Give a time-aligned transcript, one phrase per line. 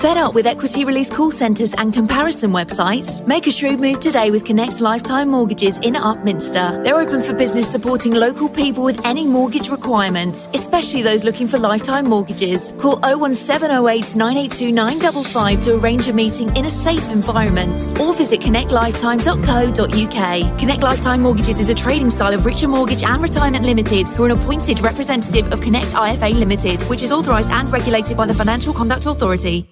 [0.00, 3.26] Fed up with equity release call centres and comparison websites?
[3.26, 6.82] Make a shrewd move today with Connect Lifetime Mortgages in Upminster.
[6.82, 11.58] They're open for business supporting local people with any mortgage requirements, especially those looking for
[11.58, 12.72] lifetime mortgages.
[12.78, 20.58] Call 01708 982 955 to arrange a meeting in a safe environment or visit connectlifetime.co.uk.
[20.58, 24.30] Connect Lifetime Mortgages is a trading style of Richer Mortgage and Retirement Limited, who are
[24.30, 28.72] an appointed representative of Connect IFA Limited, which is authorised and regulated by the Financial
[28.72, 29.68] Conduct Authority.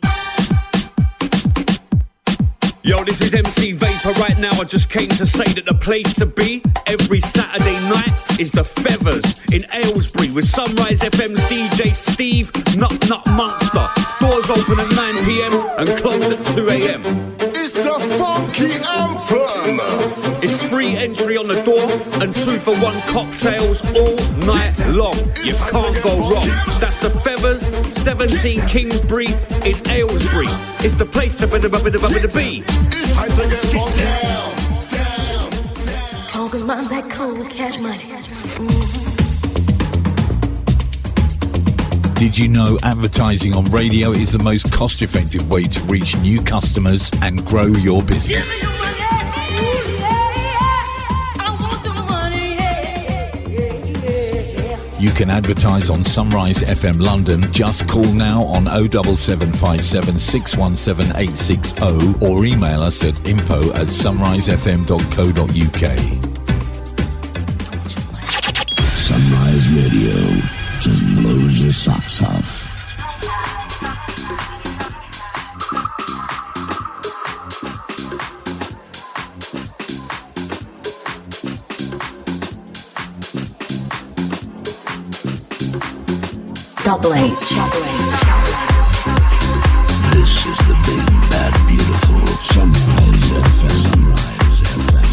[2.85, 4.53] Yo, this is MC Vapor right now.
[4.53, 8.63] I just came to say that the place to be every Saturday night is the
[8.63, 13.85] Feathers in Aylesbury with Sunrise FM's DJ Steve Nut Nut Munster.
[14.21, 17.03] Doors open at 9 pm and close at 2 am.
[17.41, 20.39] It's the funky anthem.
[20.41, 21.91] It's free entry on the door
[22.23, 24.17] and two for one cocktails all
[24.47, 25.19] night long.
[25.45, 26.49] You can't go wrong.
[26.79, 29.27] That's the Feathers, 17 Kingsbury
[29.67, 30.47] in Aylesbury.
[30.81, 32.78] It's the place to be.
[32.79, 32.97] To be.
[32.97, 34.49] It's time to get on down.
[36.29, 38.05] Talking about that cold cash money.
[42.19, 46.43] Did you know advertising on radio is the most cost effective way to reach new
[46.43, 48.65] customers and grow your business?
[54.99, 57.53] You can advertise on Sunrise FM London.
[57.53, 65.99] Just call now on 07757 617 860 or email us at info at sunrisefm.co.uk.
[68.97, 70.43] Sunrise Radio
[70.81, 72.58] just blows your socks off.
[86.89, 87.29] Double H.
[90.11, 93.77] This is the big, bad, beautiful Sunrise FM.
[93.85, 95.07] Sunrise FM.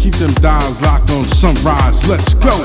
[0.00, 2.08] Keep them dials locked on Sunrise.
[2.08, 2.64] Let's go.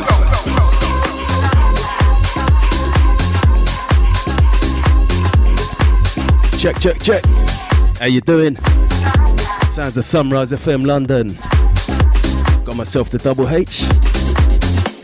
[6.57, 7.25] Check, check, check.
[7.99, 8.55] How you doing?
[9.73, 11.35] Sounds of Sunrise FM London.
[12.63, 13.83] Got myself the double H.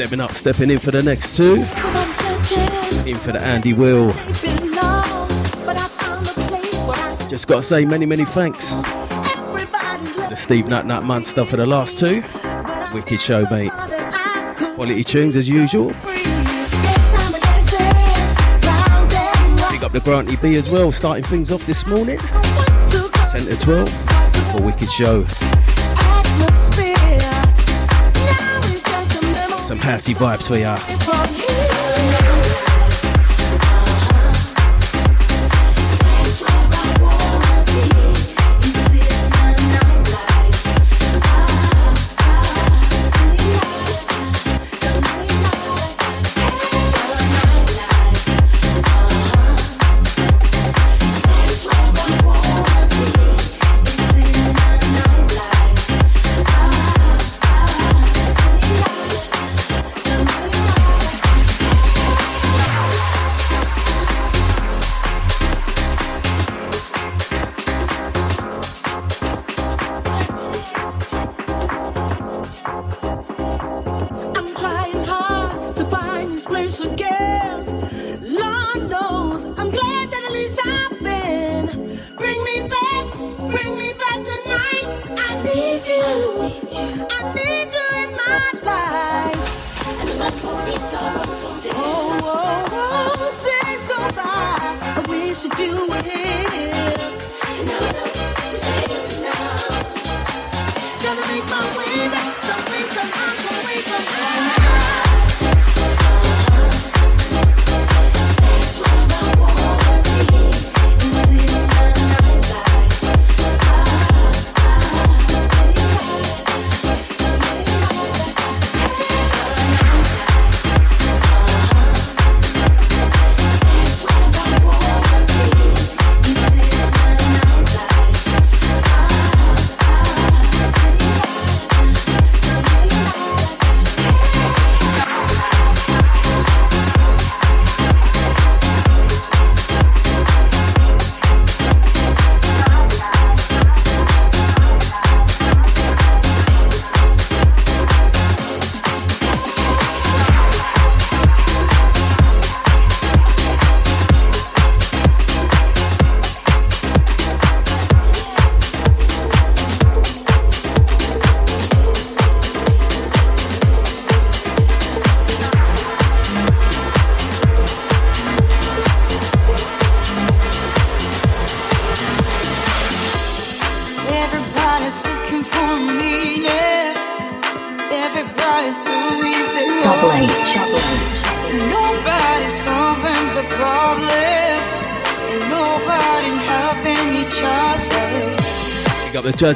[0.02, 1.58] Stepping up, stepping in for the next two.
[3.08, 4.12] In for the Andy Will.
[7.30, 8.72] Just gotta say many, many thanks.
[8.72, 12.24] The Steve Nut Nut Munster for the last two.
[12.92, 13.72] Wicked show, mate.
[14.74, 15.90] Quality tunes as usual.
[15.90, 15.98] Big
[19.84, 22.18] up the Granty B as well, starting things off this morning.
[22.18, 25.28] 10 to 12 for Wicked Show.
[29.72, 31.31] Some passy vibes for ya.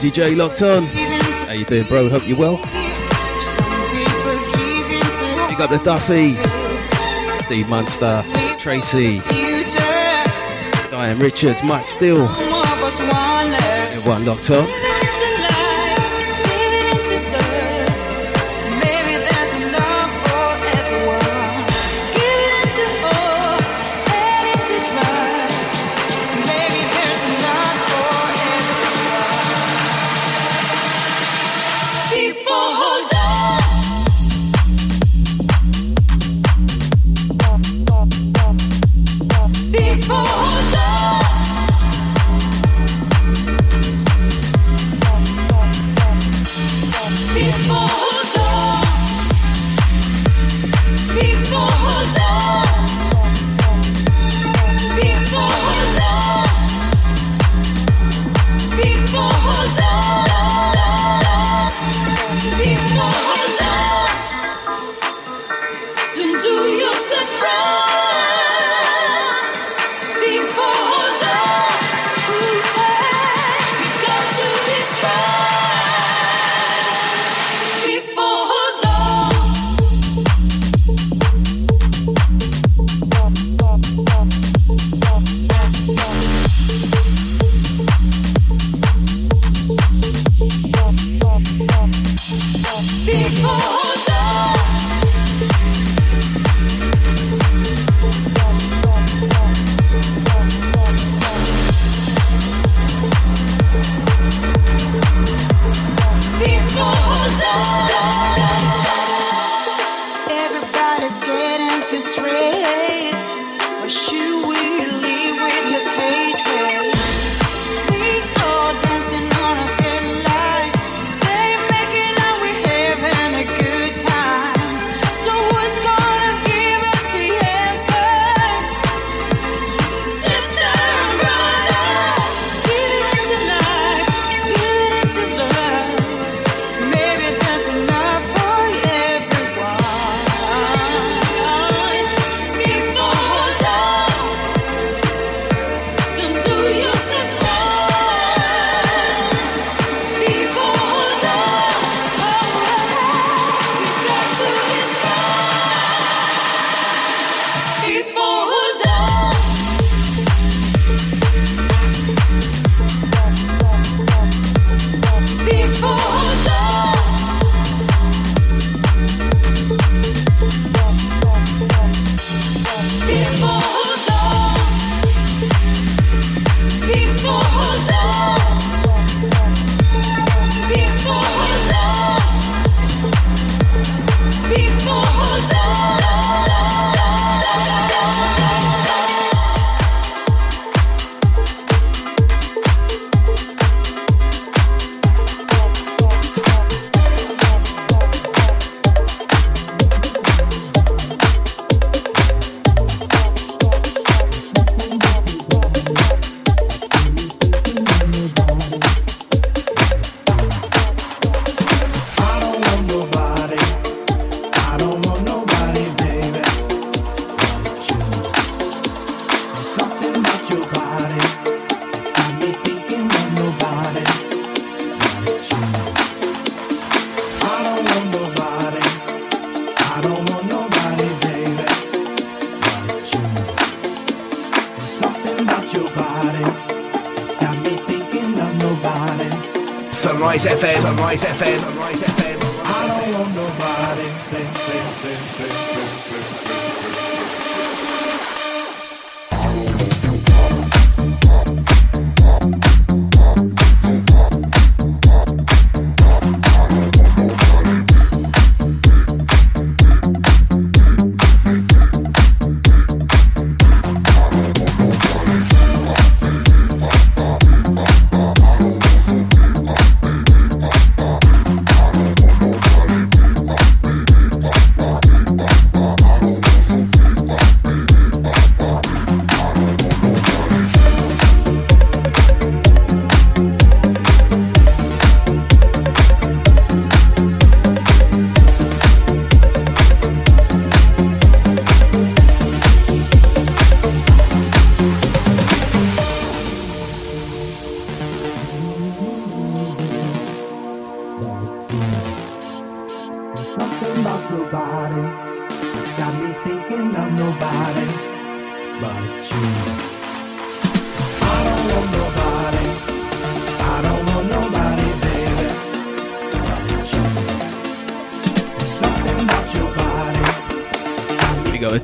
[0.06, 0.84] Jazzy J locked on.
[1.48, 2.10] How you doing, bro?
[2.10, 2.58] Hope you're well.
[5.48, 6.36] Big up the Duffy,
[7.44, 8.24] Steve Munster,
[8.60, 9.20] Tracy,
[10.92, 12.28] Diane Richards, Mike Steel.
[13.94, 14.75] Everyone locked on.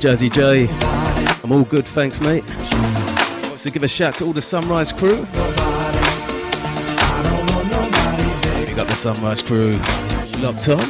[0.02, 0.66] Jazzy J.
[1.44, 2.42] I'm all good, thanks, mate.
[3.60, 5.20] To give a shout to all the Sunrise crew.
[8.66, 9.78] We got the Sunrise crew
[10.40, 10.80] locked on.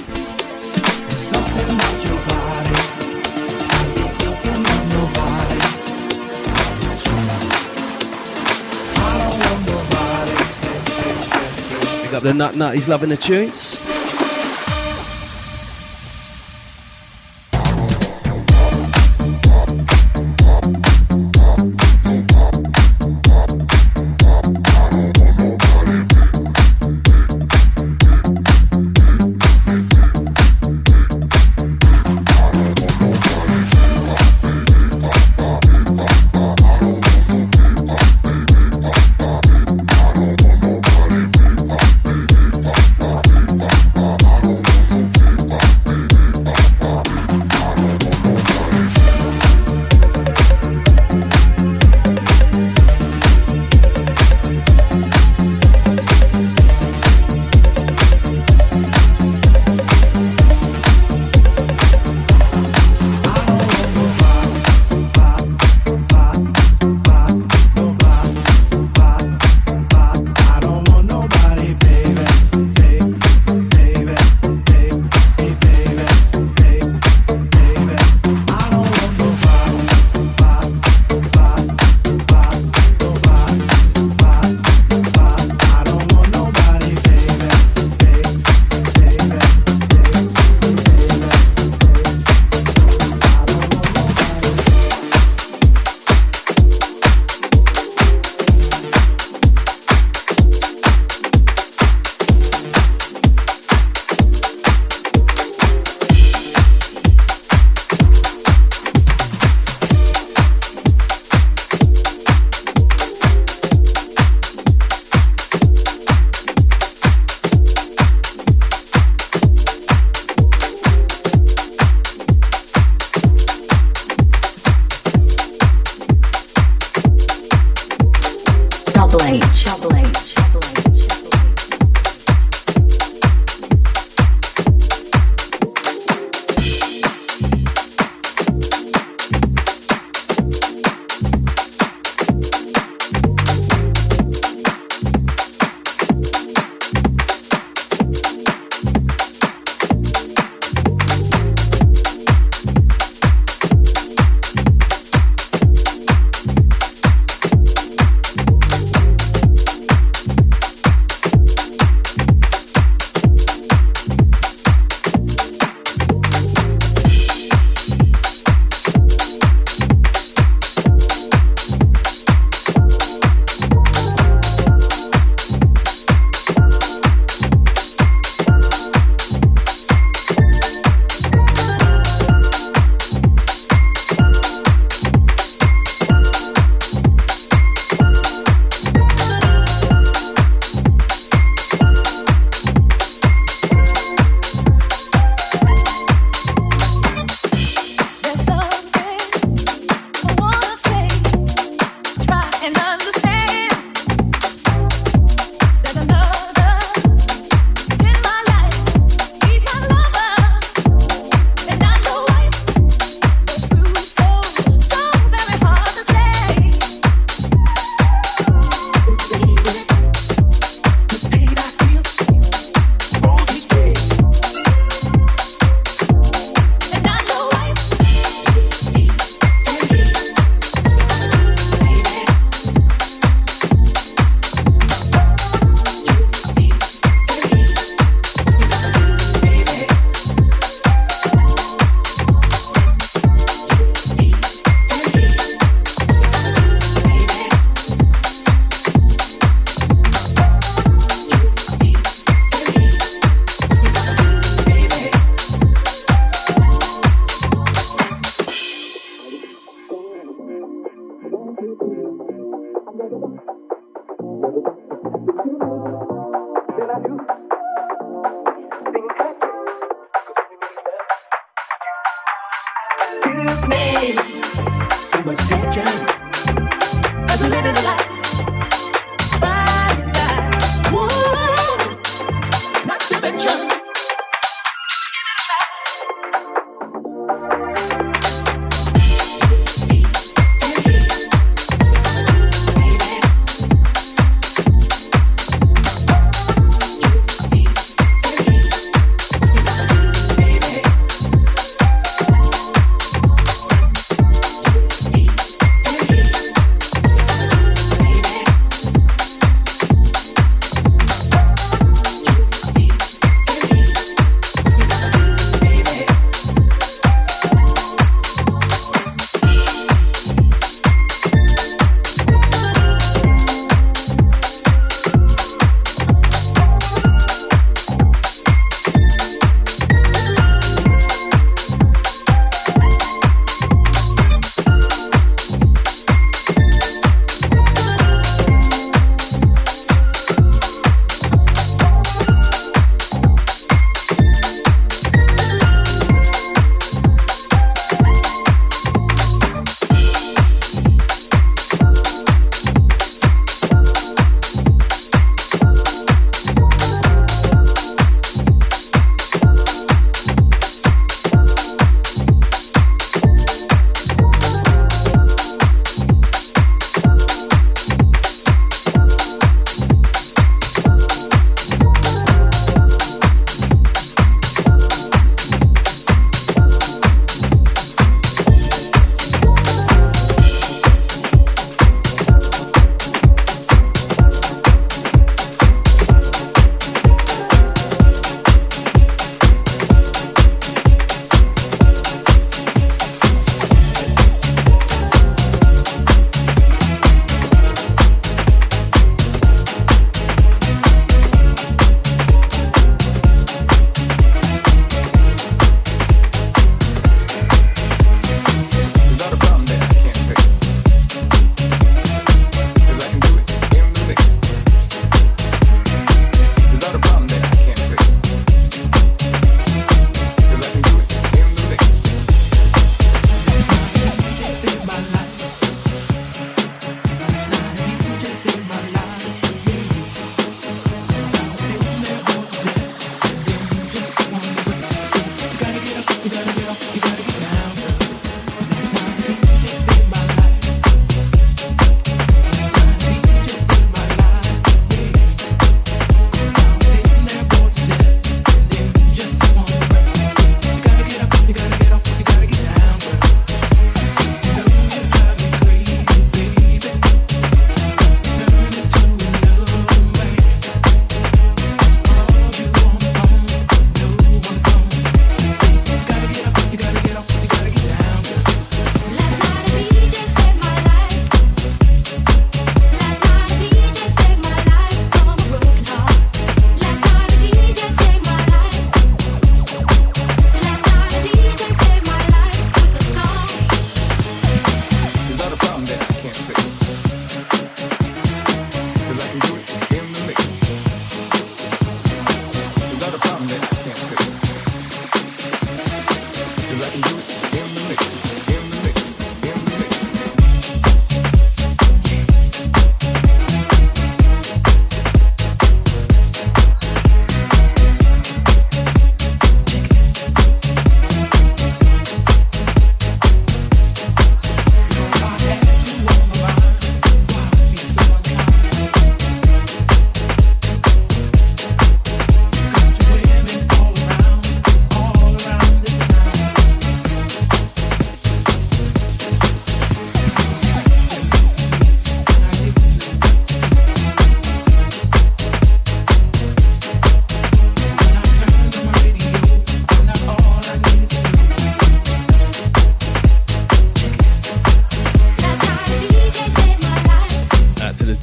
[12.11, 13.92] Got the Nut Nut, he's loving the tunes.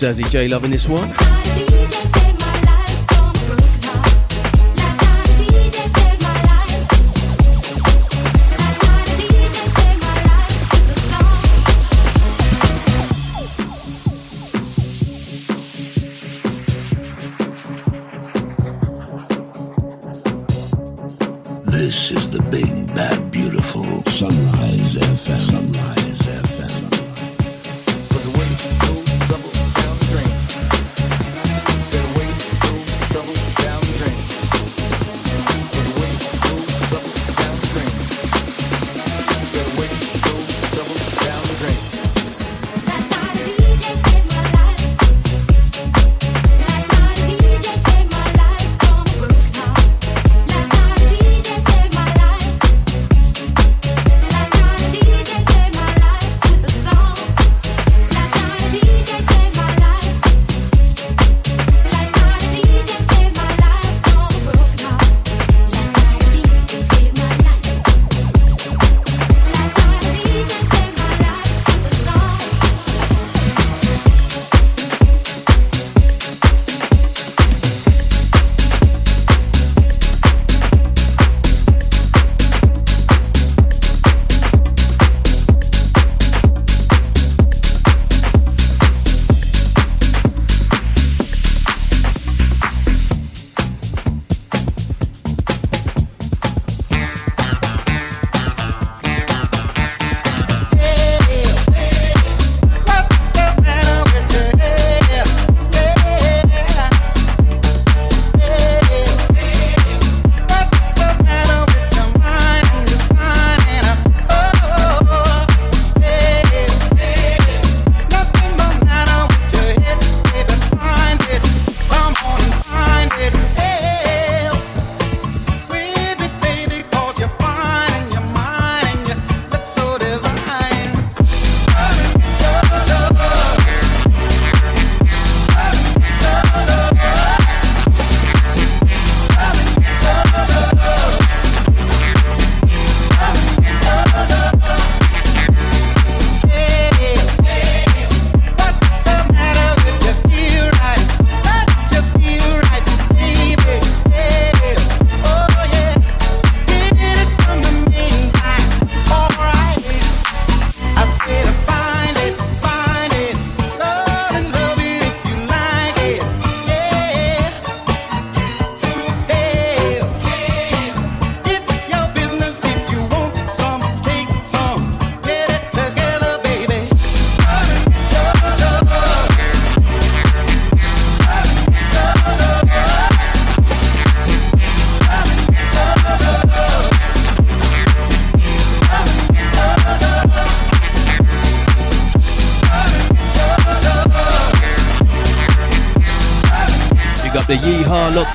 [0.09, 1.28] Jazzy J loving this one.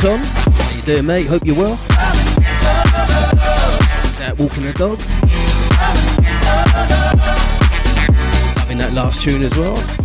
[0.04, 0.26] Locked.
[0.26, 1.26] How you doing, mate?
[1.26, 1.76] Hope you're well.
[4.18, 4.98] That walking the dog.
[8.58, 10.03] Loving that last tune as well.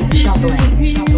[0.00, 1.13] Double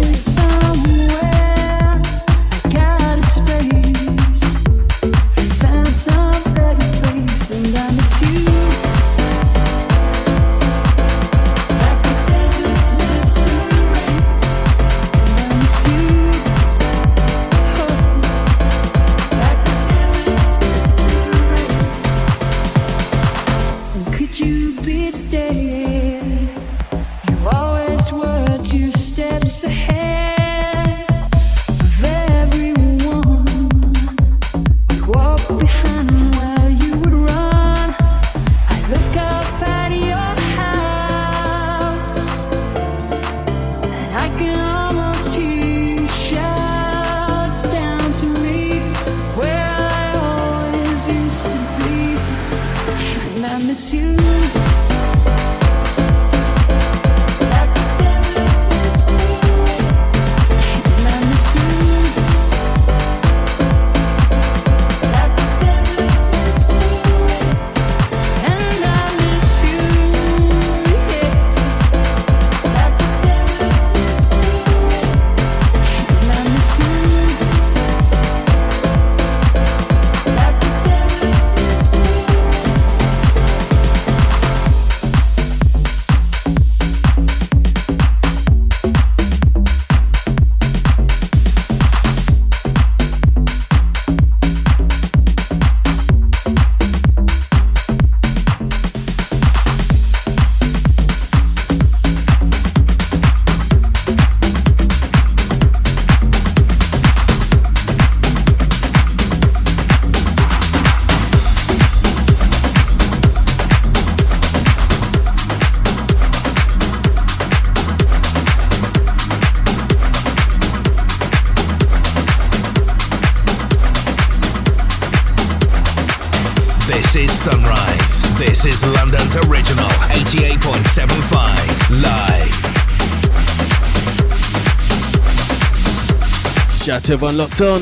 [137.07, 137.79] to everyone locked on.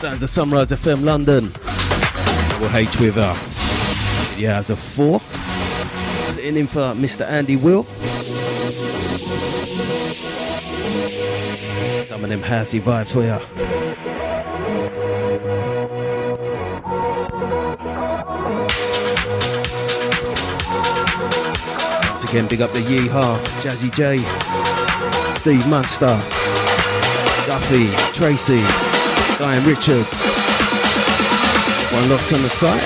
[0.00, 1.50] Sounds of Sunrise FM London.
[2.48, 3.34] Double H with uh,
[4.40, 5.20] yeah, as a four.
[6.40, 7.26] In for Mr.
[7.28, 7.84] Andy Will.
[12.04, 13.40] Some of them housey vibes for ya.
[22.10, 24.16] Once again, big up the Yeehaw, Jazzy J,
[25.36, 26.41] Steve Munster,
[27.46, 28.62] Duffy, Tracy,
[29.38, 30.22] Diane Richards.
[31.92, 32.80] One locked on the site.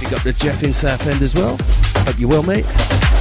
[0.00, 1.56] Big up the Jeff in Southend as well.
[2.04, 3.15] Hope you're well, mate.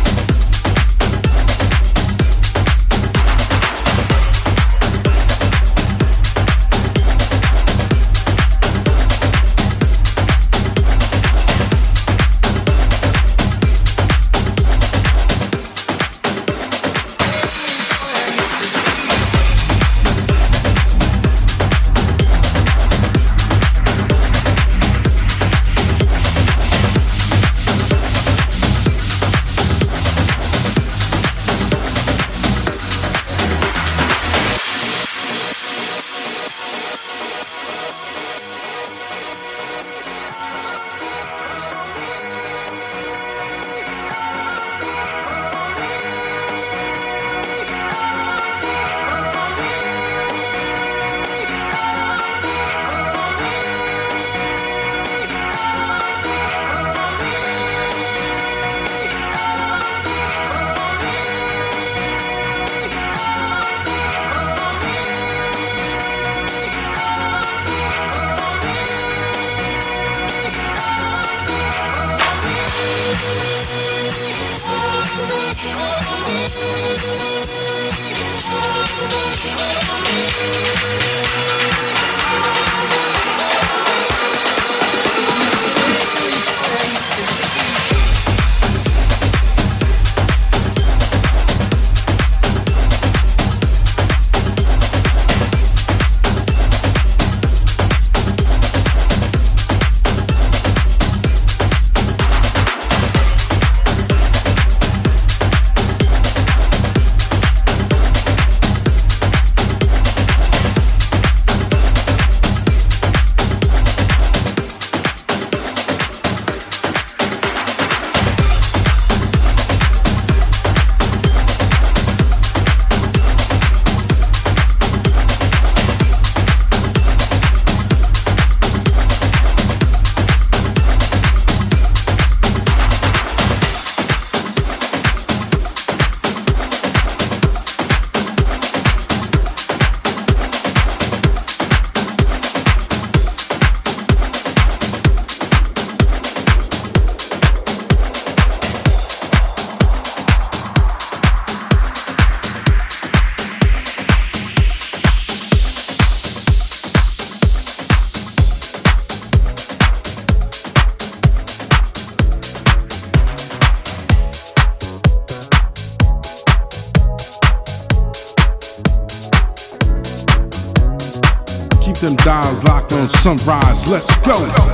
[173.87, 174.64] Let's go.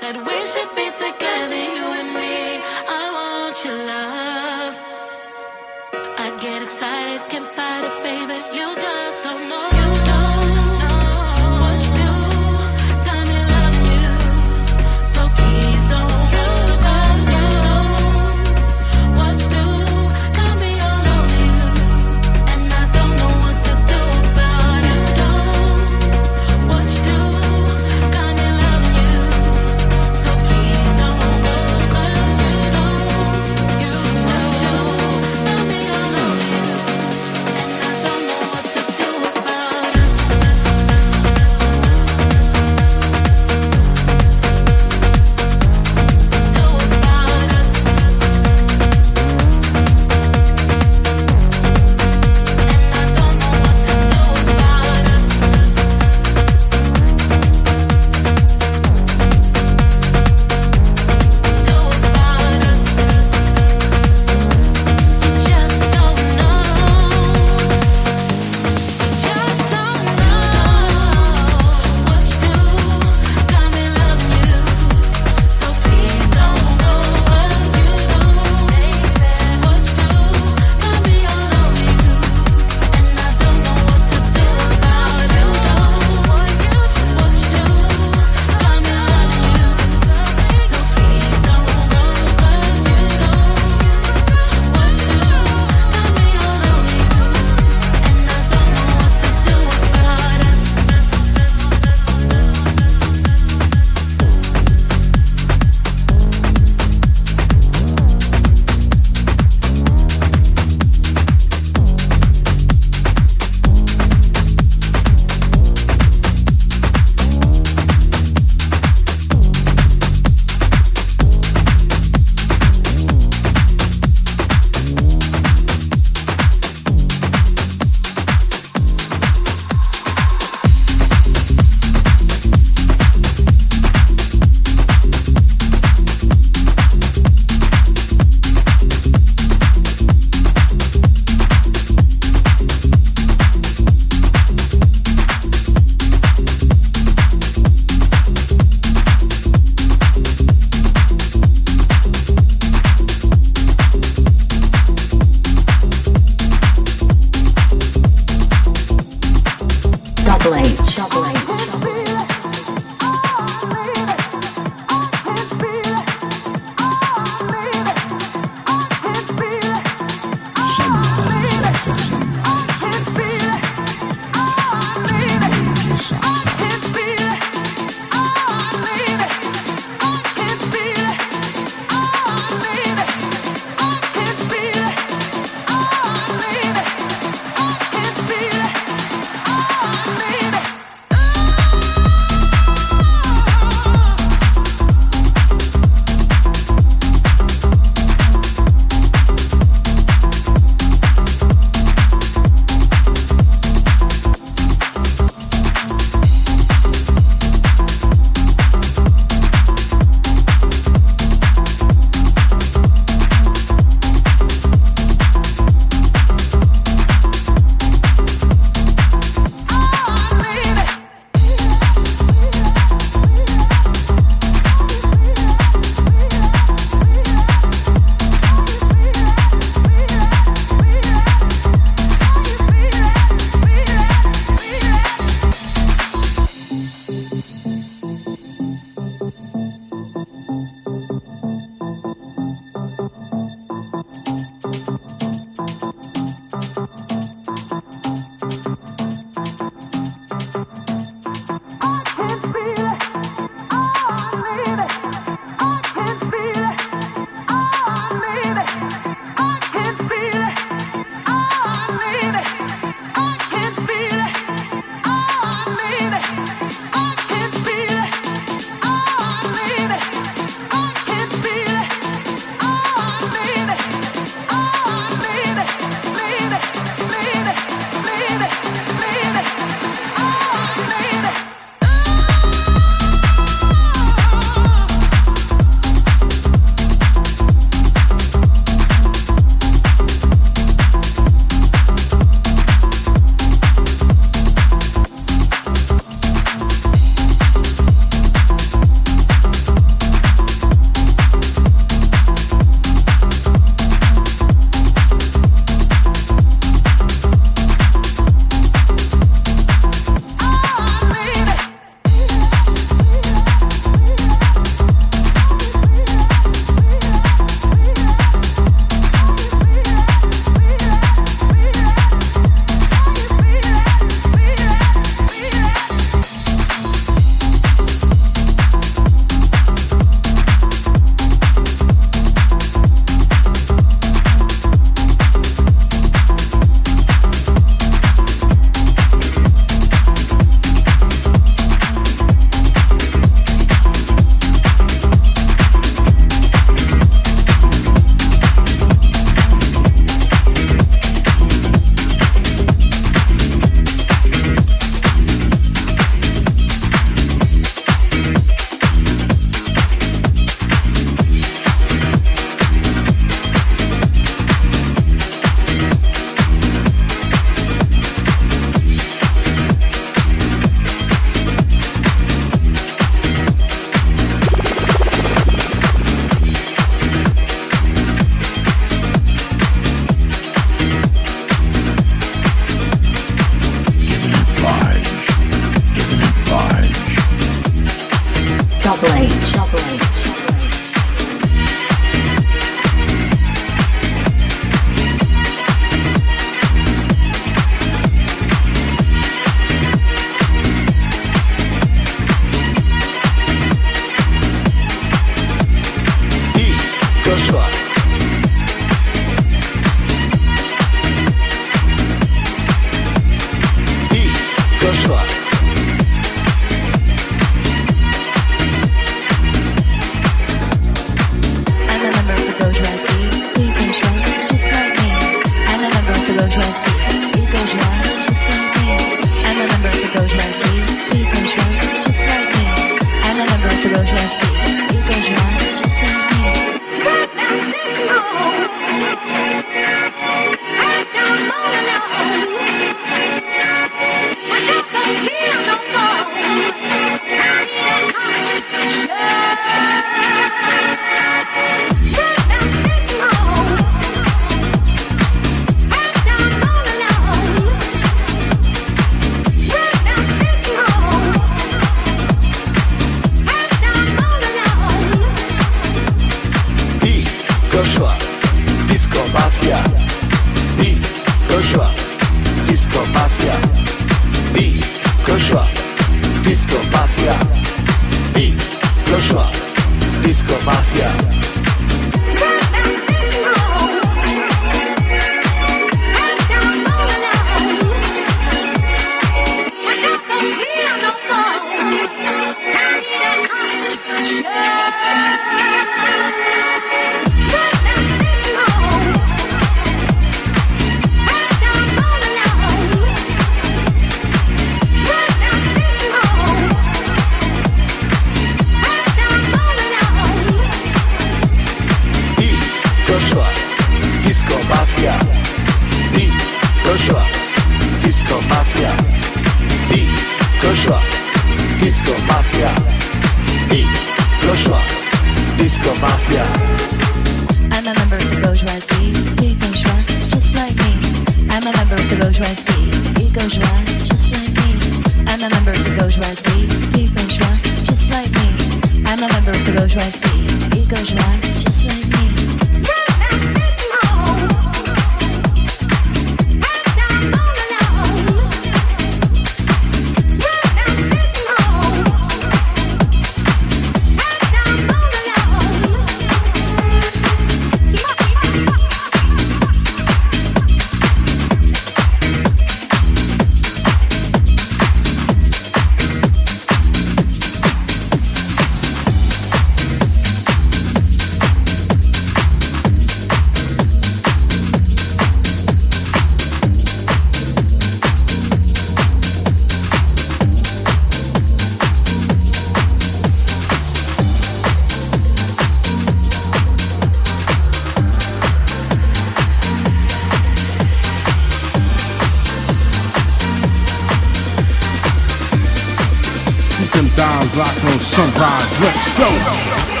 [599.63, 600.00] Let's.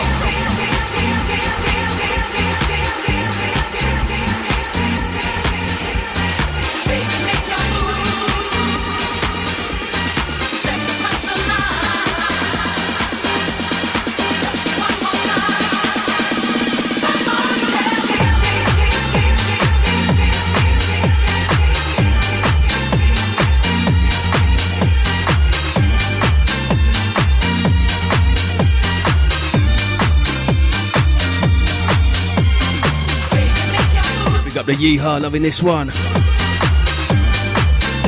[34.81, 35.89] Yeehaw, loving this one.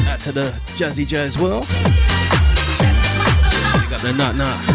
[0.07, 1.59] Out to the Jazzy J as well.
[2.79, 4.72] Big got the Nut Nut.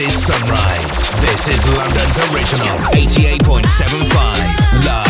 [0.00, 1.10] is Sunrise.
[1.20, 5.09] This is London's original 88.75 live.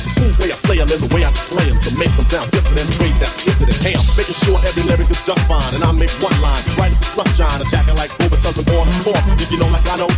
[0.21, 2.53] Smooth way I slay them in the way I play them to make them sound
[2.53, 4.05] different and trade that gifted and ham.
[4.13, 7.09] Making sure every lyric is done fine and I make one line right as the
[7.09, 10.13] sunshine, attacking like Robitussin on the More, If you know like I know,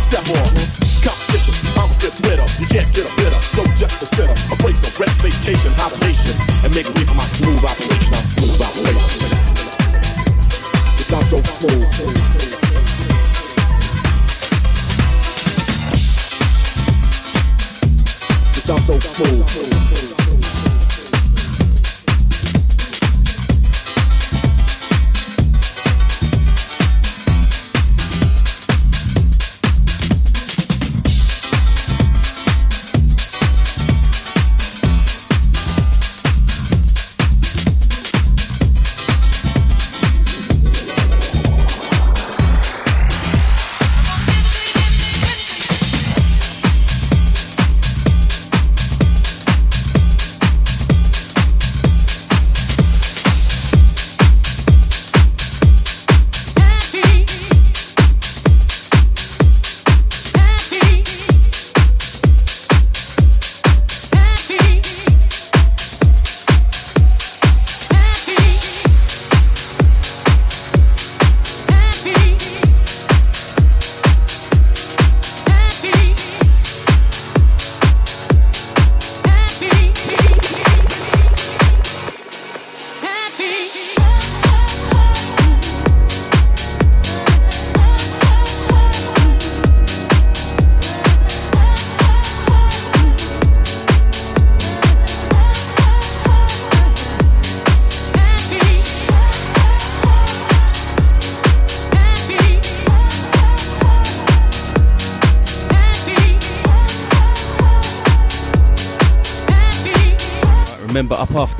[0.00, 0.48] step on.
[1.04, 2.48] Competition, I'm a fifth winner.
[2.64, 4.32] You can't get a bitter, so just fitter.
[4.32, 6.32] a break the rest, vacation, hibernation,
[6.64, 8.08] and make way for my smooth operation.
[8.16, 9.20] I'm smooth operation.
[10.96, 12.21] It sounds so smooth.
[19.24, 19.71] Oh.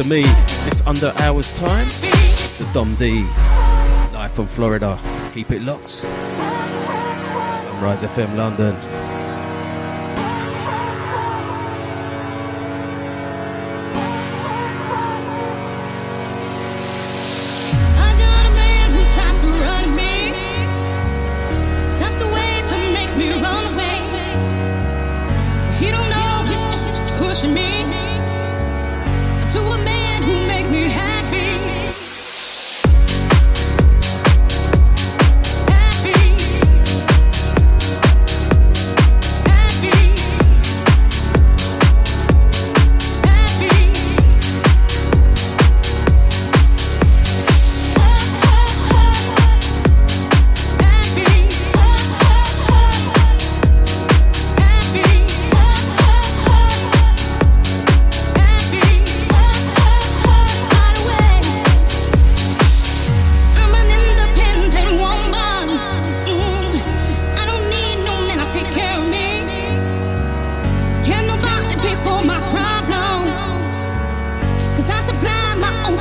[0.02, 0.22] after me,
[0.68, 1.86] it's under hours time.
[1.86, 3.22] It's a Dom D,
[4.12, 4.98] live from Florida.
[5.32, 5.88] Keep it locked.
[7.62, 9.01] Sunrise FM London.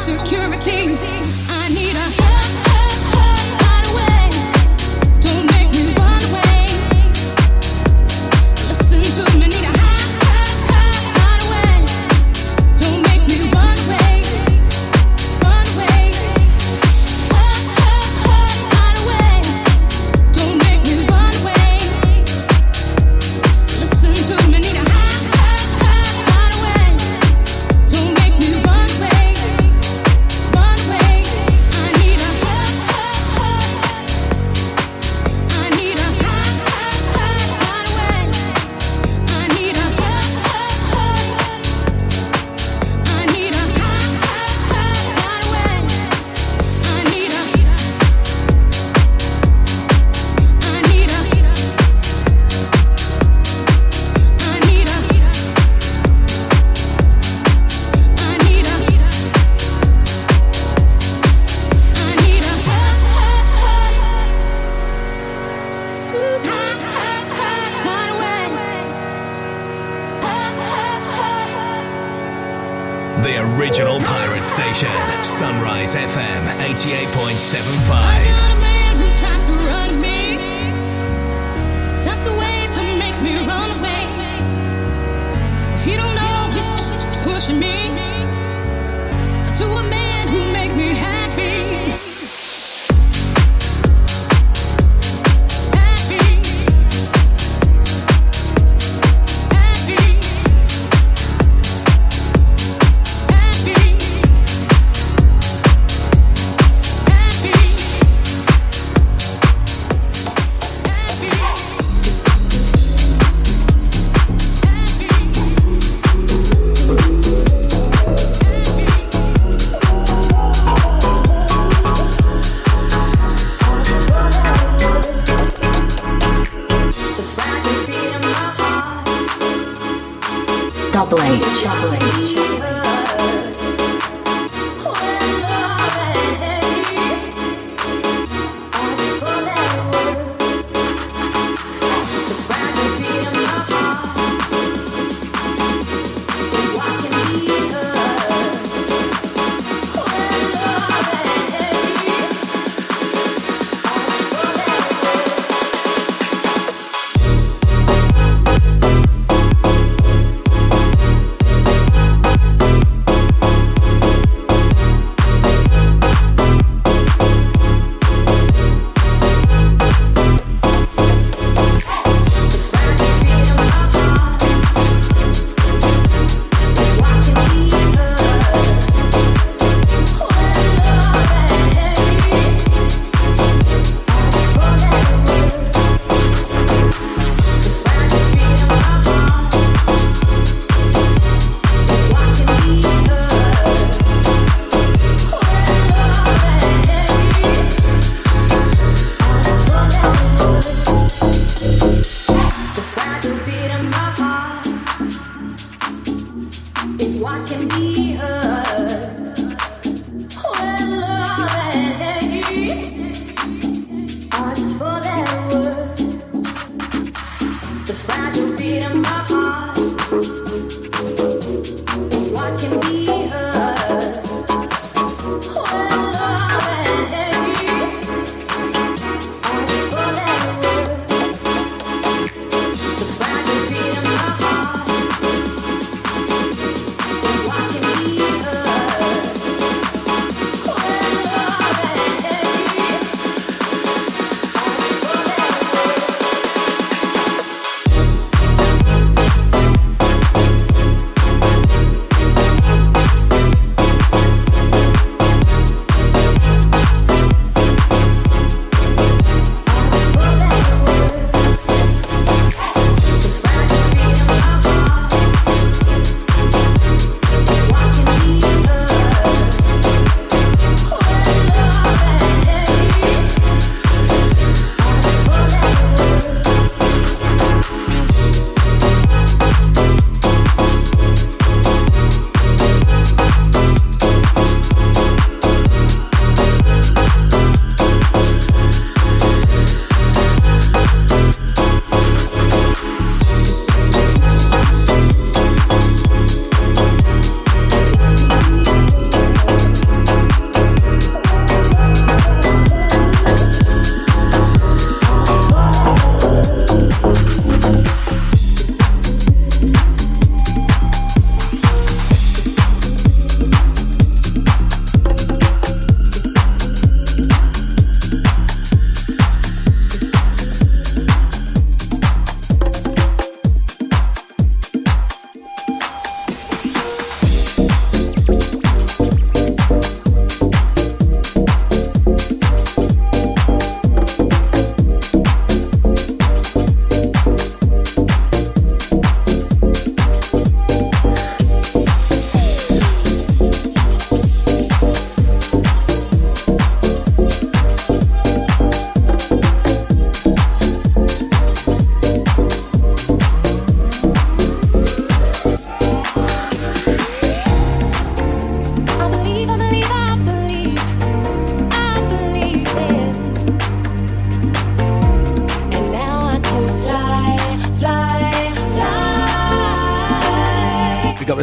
[0.07, 0.95] My own security.
[1.47, 2.30] I need a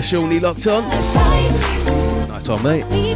[0.09, 0.85] Shawnee locked on.
[2.29, 3.08] Nice one, mate.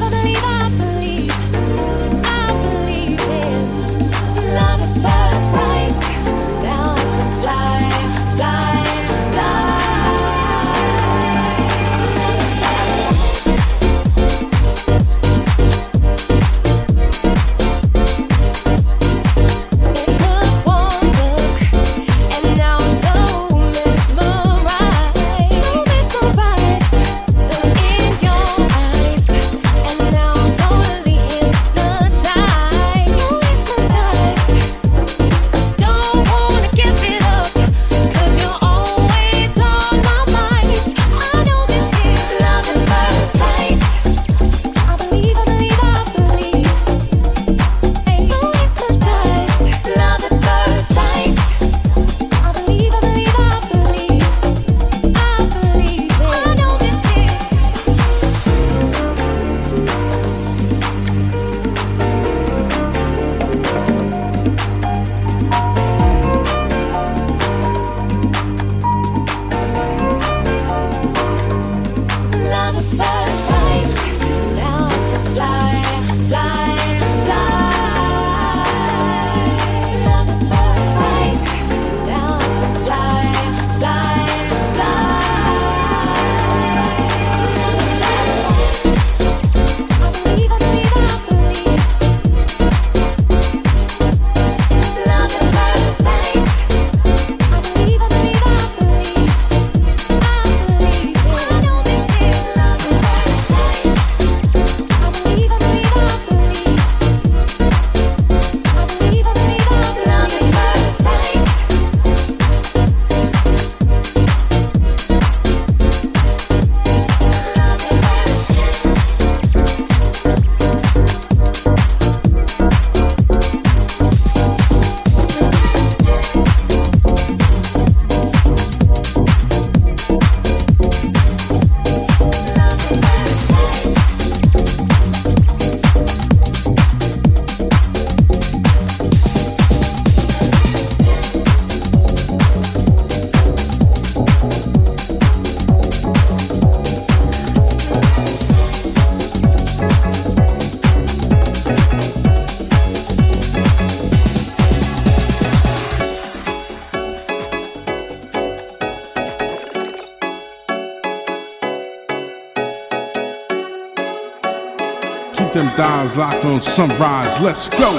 [166.12, 167.40] is locked on sunrise.
[167.40, 167.98] Let's go.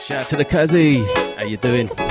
[0.00, 1.04] Shout out to the Kazi.
[1.36, 2.05] How you doing?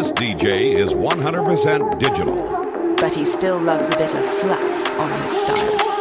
[0.00, 2.96] This DJ is 100% digital.
[2.96, 5.99] But he still loves a bit of fluff on his styles.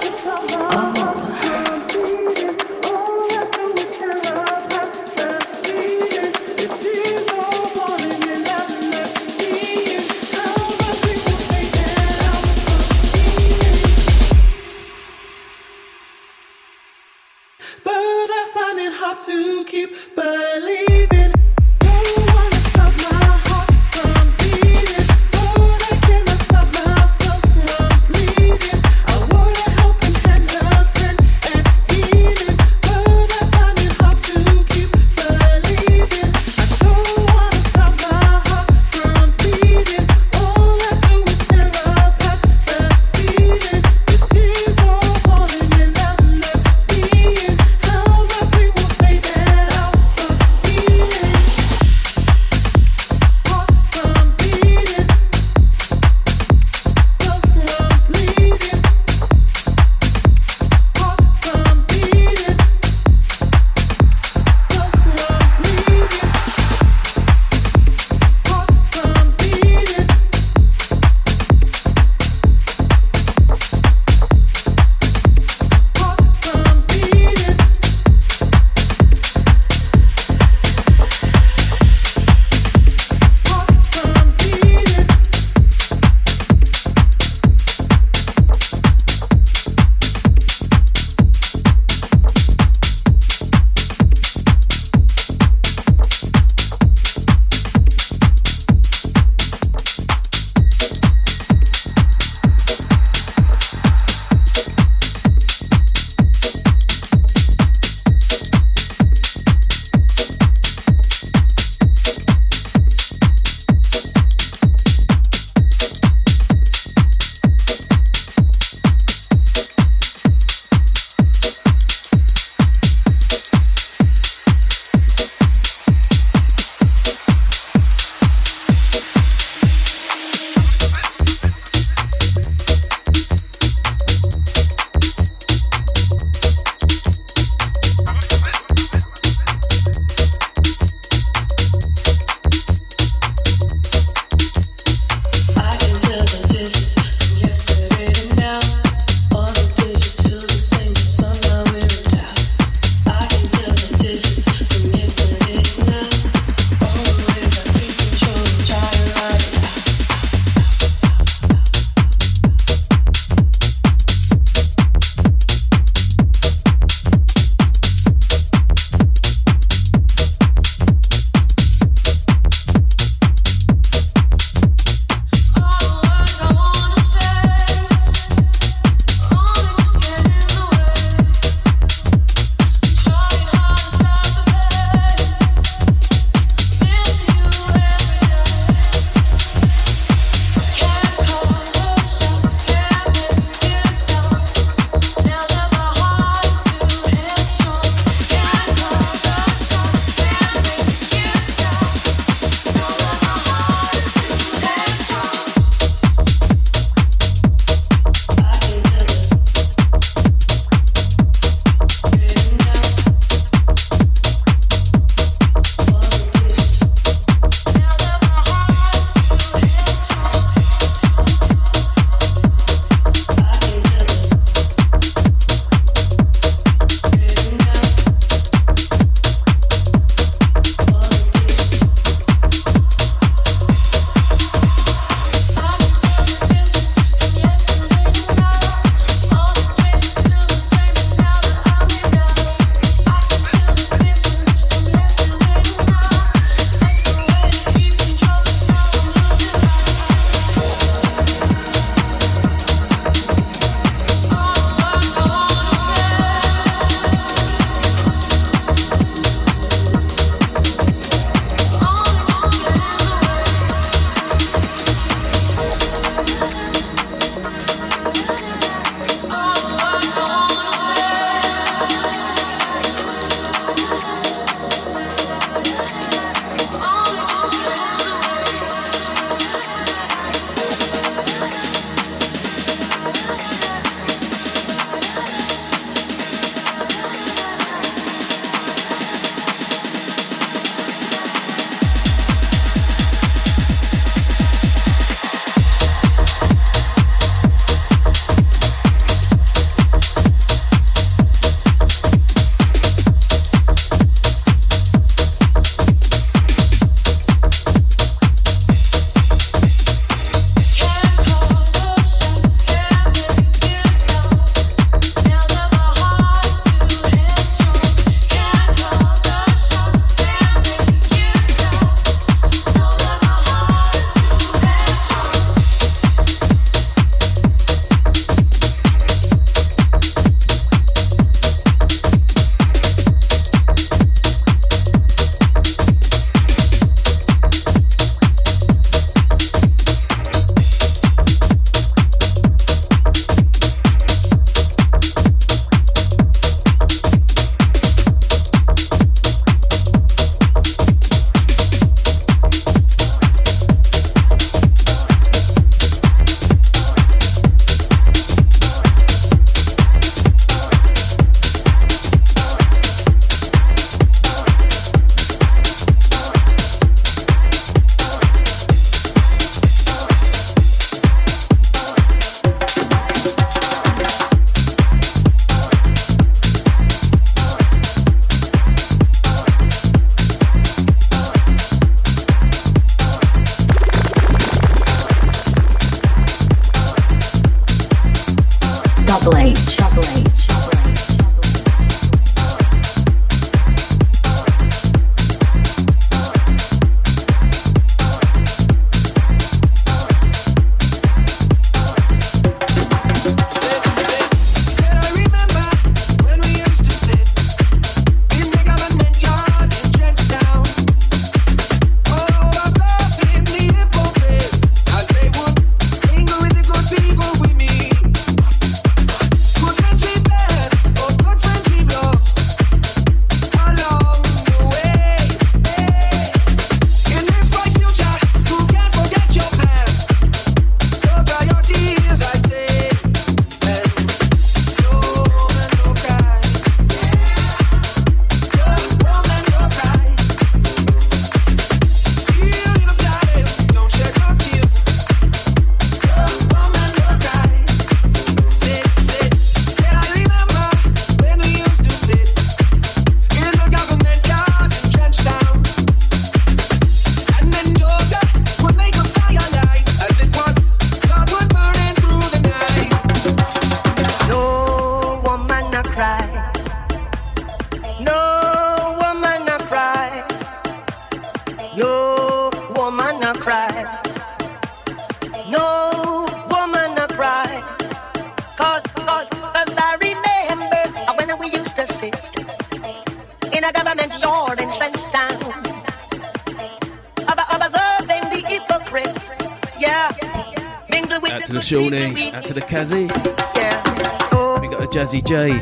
[491.69, 493.07] Shawnee, out to the Kazzy.
[493.55, 494.59] Yeah.
[494.59, 495.59] We got a Jazzy J.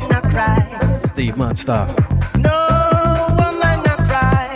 [1.06, 1.86] Steve Munster.
[2.38, 4.48] No woman a cry.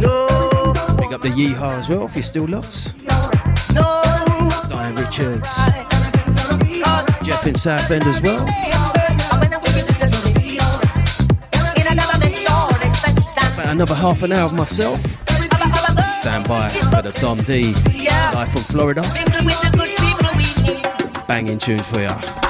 [0.00, 2.94] No Pick up the Yeehaw as well if you're still lost.
[3.74, 4.00] No.
[4.70, 5.54] Diane Richards.
[7.22, 8.44] Jeff in Southend as well.
[13.52, 14.98] About another half an hour of myself.
[16.14, 17.74] Stand by for the Dom D
[18.32, 19.71] live from Florida.
[21.26, 22.41] Banging tunes for ya.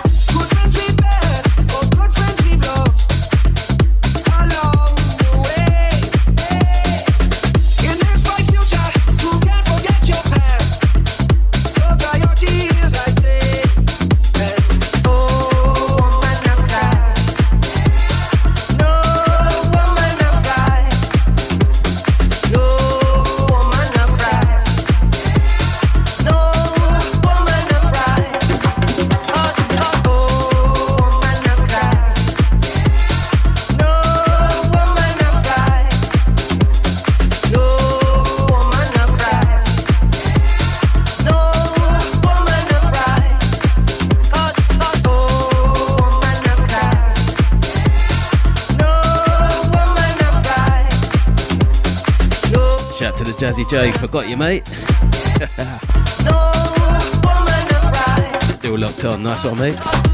[53.42, 54.64] Jazzy J, forgot you, mate.
[58.54, 60.11] Still locked on, nice one, mate.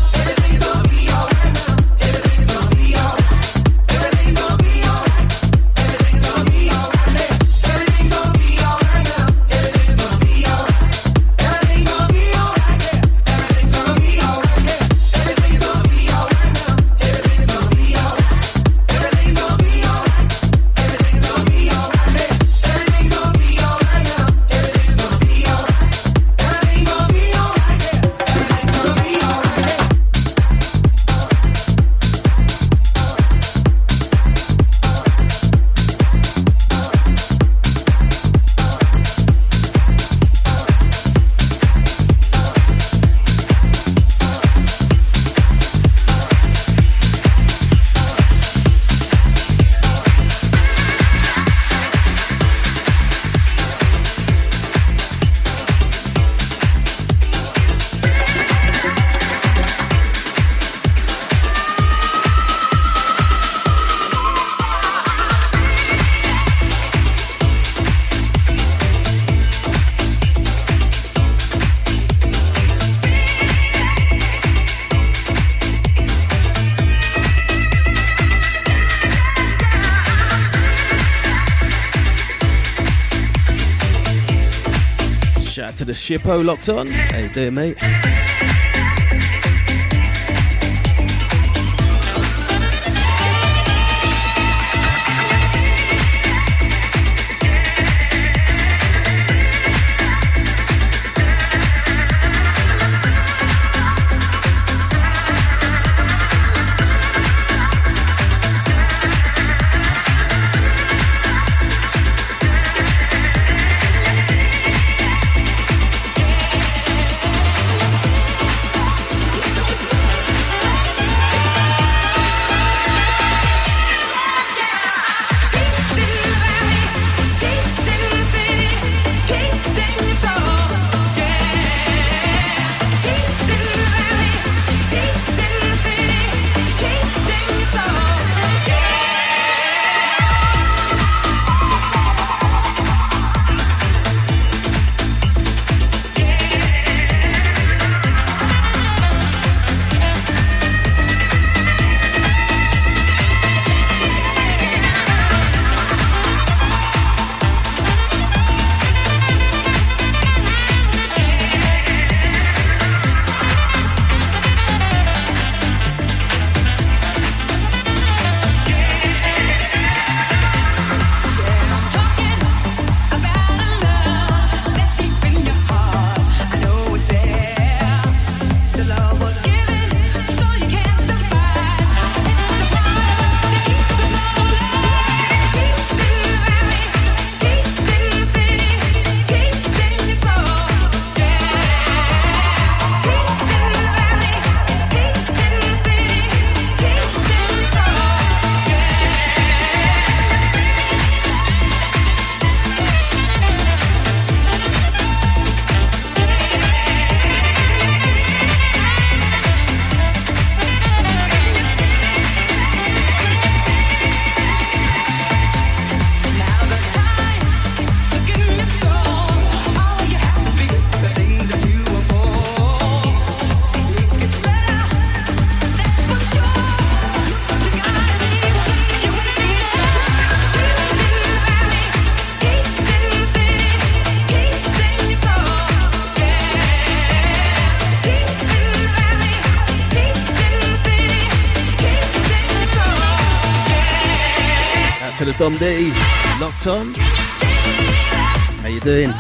[85.79, 86.89] To the Shippo locked on.
[86.89, 88.18] You doing, mate?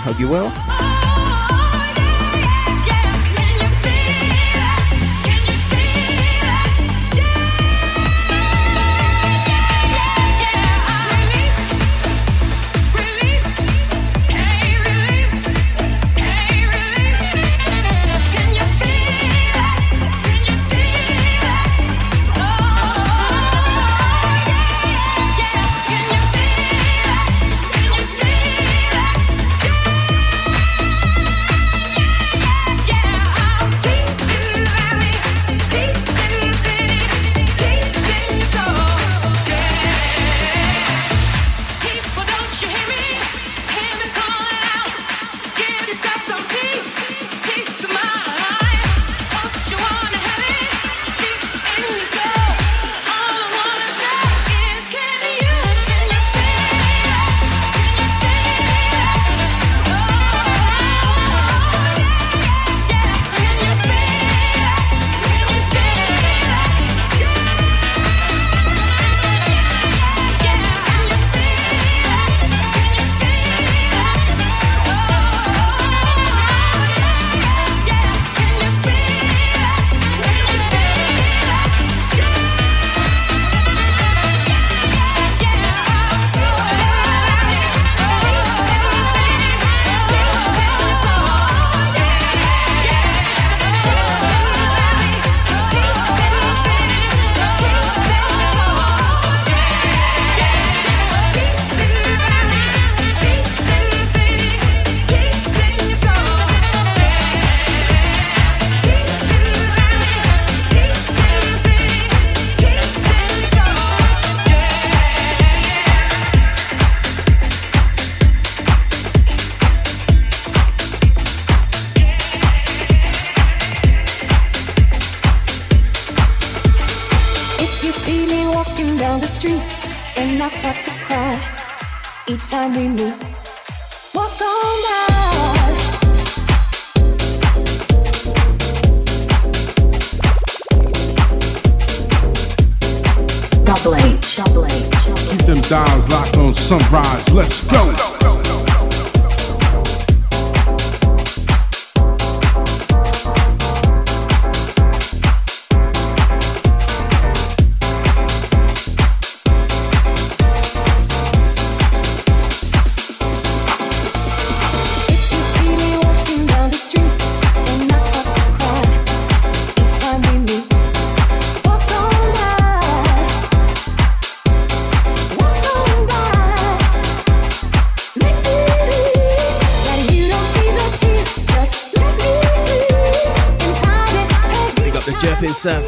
[0.09, 0.68] hug you well.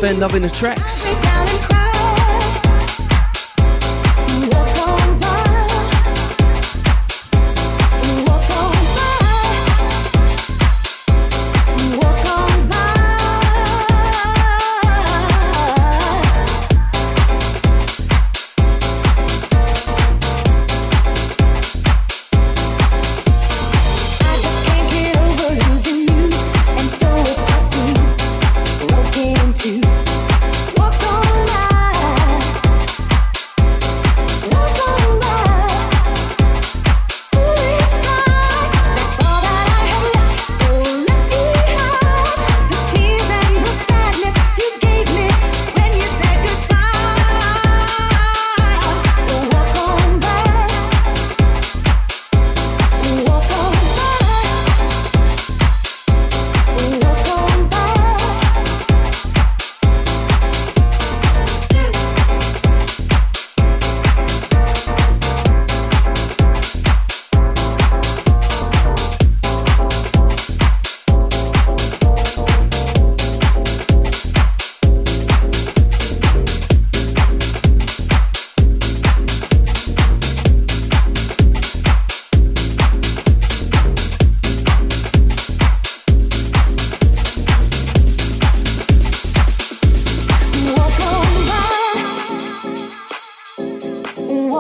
[0.03, 1.30] off up in the tracks.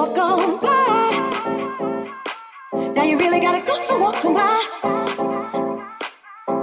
[0.00, 1.10] walk on by.
[2.96, 4.58] Now you really gotta go, so walk on by.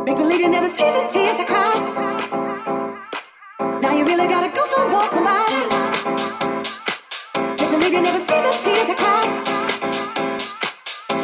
[0.06, 1.76] Make believe you never see the tears I cry.
[3.84, 5.46] Now you really gotta go, so walk on by.
[7.60, 9.24] Make believe you never see the tears I cry.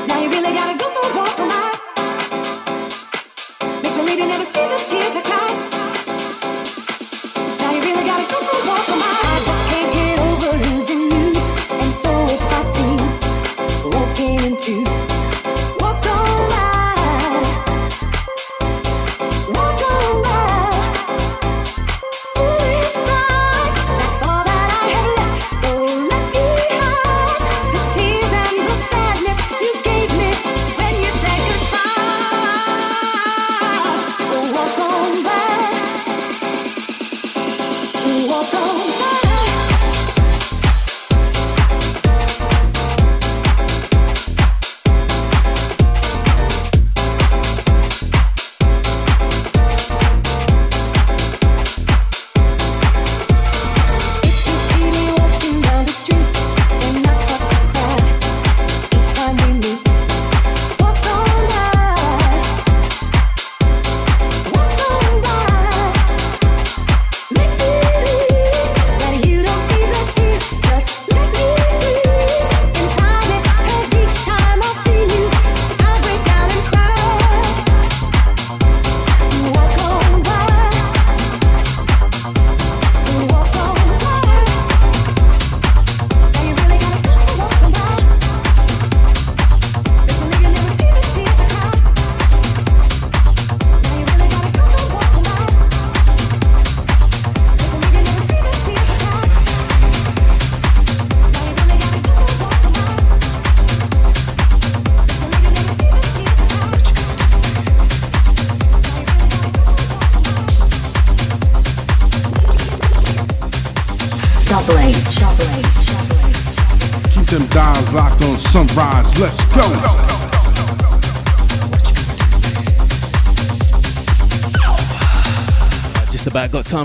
[0.07, 0.82] Now you really gotta go.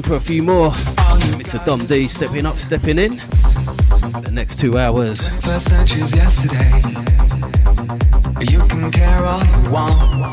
[0.08, 0.70] for a few more.
[1.36, 1.62] Mr.
[1.66, 3.16] Dom D stepping up, stepping in.
[4.22, 5.28] The next two hours.
[5.42, 5.70] First
[6.14, 6.80] yesterday.
[8.40, 10.27] You can care all you want.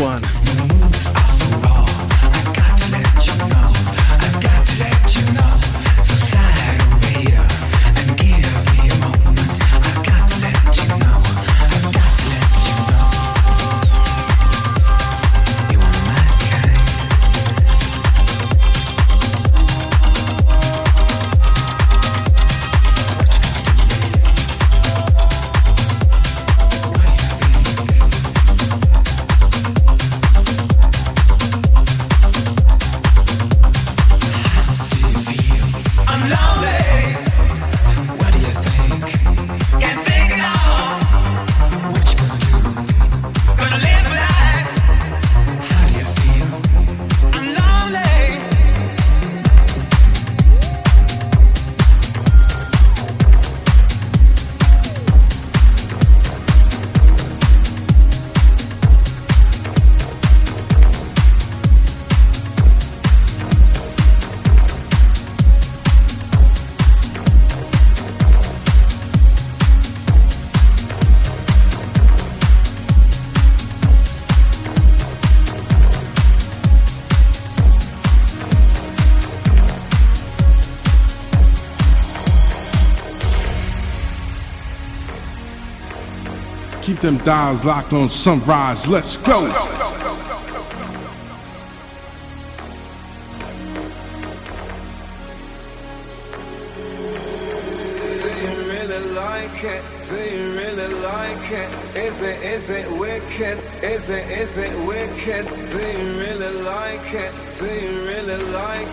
[0.00, 0.39] one.
[87.00, 88.86] Them dials locked on Sunrise.
[88.86, 89.40] Let's go.
[89.42, 89.79] really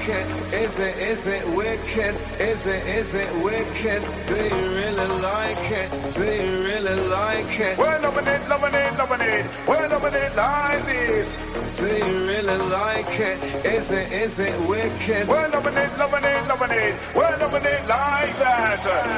[0.10, 0.54] it?
[0.54, 2.16] Is it, is it wicked?
[2.40, 4.02] Is it, is it wicked?
[4.28, 6.14] Do you really like it?
[6.14, 7.78] Do you really like it?
[7.78, 9.46] We're loving it, loving it, loving it.
[9.68, 11.38] We're loving it like this.
[11.78, 13.66] Do you really like it?
[13.66, 15.28] Is it, is it wicked?
[15.28, 16.96] We're loving it, loving it, loving it.
[17.16, 19.17] We're loving it like that.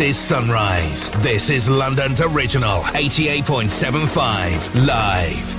[0.00, 1.10] This is Sunrise.
[1.20, 5.54] This is London's original 88.75 live.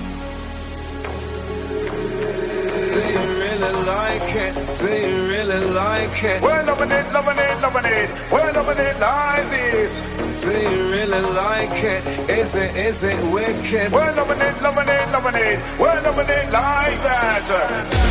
[2.89, 4.53] Do you really like it?
[4.79, 6.41] Do you really like it?
[6.41, 8.09] We're loving it, loving it, loving it.
[8.31, 10.01] We're loving it like this.
[10.41, 12.03] Do you really like it?
[12.27, 13.91] Is it, is it wicked?
[13.91, 15.59] We're loving it, loving it, loving it.
[15.79, 18.10] We're loving it like that.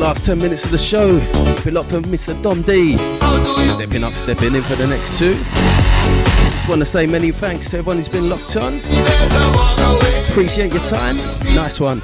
[0.00, 1.08] last 10 minutes of the show.
[1.66, 2.40] It locked for Mr.
[2.42, 2.96] Dom D.
[3.76, 5.34] Stepping up, stepping in for the next two.
[5.34, 8.78] Just want to say many thanks to everyone who's been locked on.
[10.30, 11.16] Appreciate your time.
[11.54, 12.02] Nice one.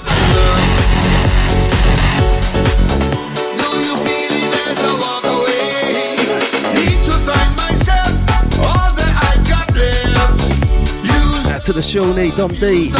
[11.67, 12.91] To the Shawnee, Dom D,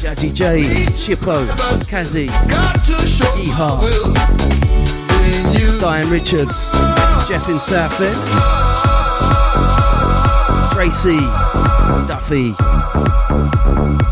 [0.00, 1.46] Jazzy J, Shippo,
[1.84, 2.28] Kazzy,
[3.36, 3.82] Yeehaw,
[5.78, 6.70] Diane Richards,
[7.28, 8.16] Jeff in Southend,
[10.72, 11.20] Tracy,
[12.06, 12.54] Duffy,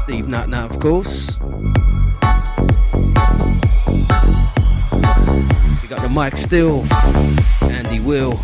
[0.02, 1.38] Steve Nut Nut, of course.
[5.82, 6.84] We got the Mike Steel,
[7.62, 8.38] Andy Will.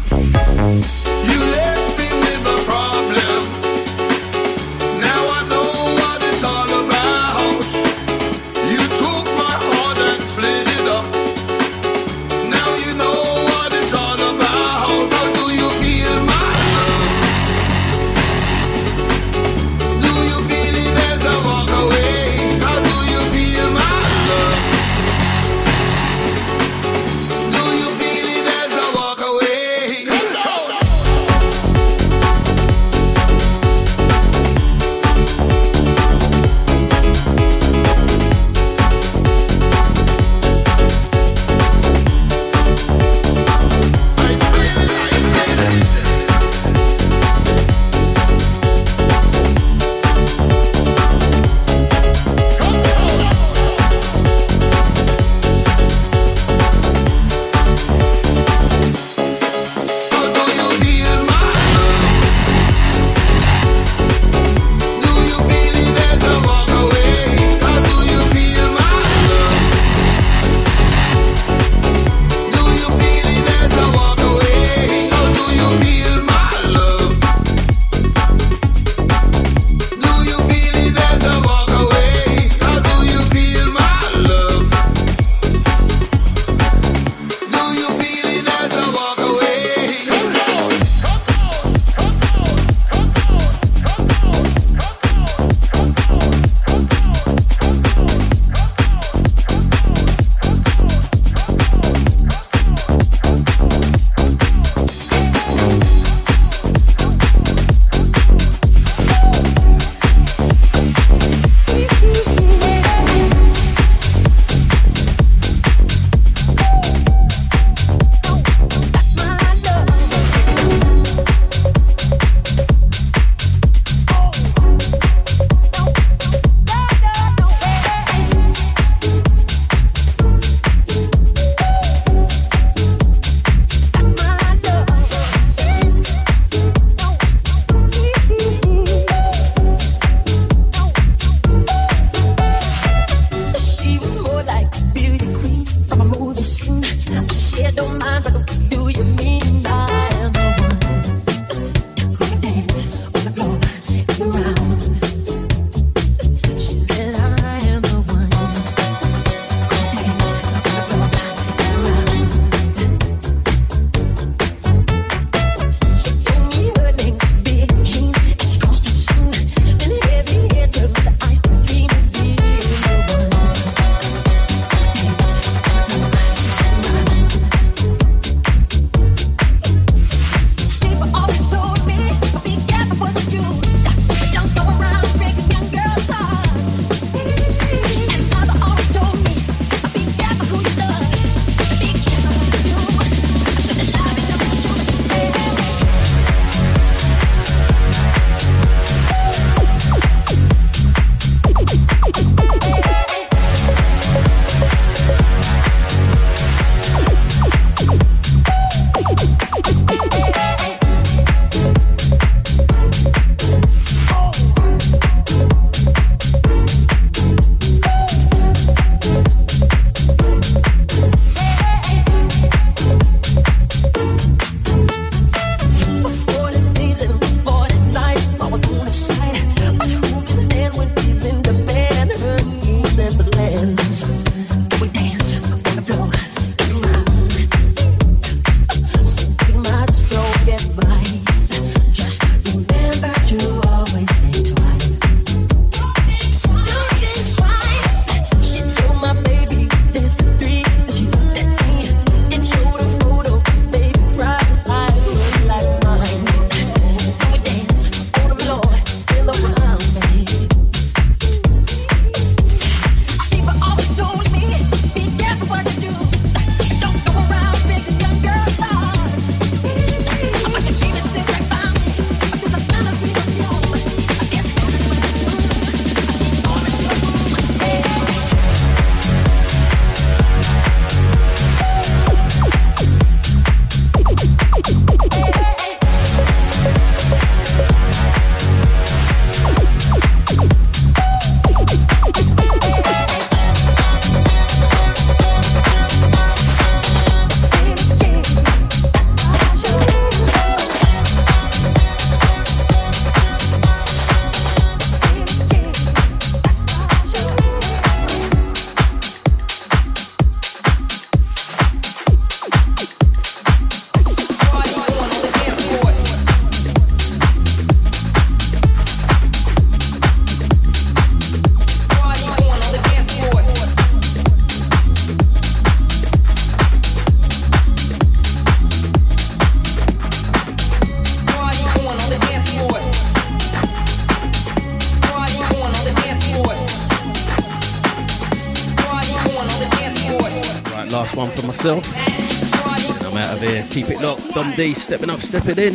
[344.60, 345.74] D stepping up, stepping in.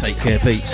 [0.00, 0.73] Take care, peeps.